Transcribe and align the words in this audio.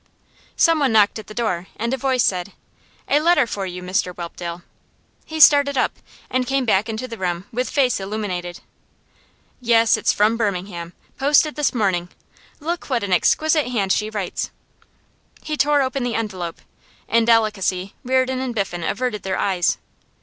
Someone 0.55 0.91
knocked 0.91 1.19
at 1.19 1.27
the 1.27 1.33
door, 1.35 1.67
and 1.75 1.93
a 1.93 1.95
voice 1.97 2.23
said: 2.23 2.53
'A 3.07 3.19
letter 3.19 3.45
for 3.45 3.67
you, 3.67 3.83
Mr 3.83 4.15
Whelpdale.' 4.15 4.63
He 5.25 5.39
started 5.39 5.77
up, 5.77 5.99
and 6.27 6.47
came 6.47 6.65
back 6.65 6.89
into 6.89 7.07
the 7.07 7.19
room 7.19 7.45
with 7.51 7.69
face 7.69 7.99
illuminated. 7.99 8.61
'Yes, 9.59 9.97
it's 9.97 10.11
from 10.11 10.37
Birmingham; 10.37 10.93
posted 11.19 11.53
this 11.53 11.71
morning. 11.75 12.09
Look 12.59 12.89
what 12.89 13.03
an 13.03 13.13
exquisite 13.13 13.67
hand 13.67 13.91
she 13.93 14.09
writes!' 14.09 14.49
He 15.43 15.55
tore 15.55 15.83
open 15.83 16.01
the 16.01 16.15
envelope. 16.15 16.61
In 17.07 17.23
delicacy 17.25 17.93
Reardon 18.03 18.39
and 18.39 18.55
Biffen 18.55 18.83
averted 18.83 19.21
their 19.21 19.37
eyes. 19.37 19.77